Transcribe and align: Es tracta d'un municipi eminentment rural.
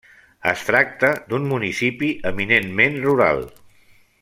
Es 0.51 0.63
tracta 0.69 1.11
d'un 1.33 1.45
municipi 1.51 2.09
eminentment 2.33 2.99
rural. 3.07 3.47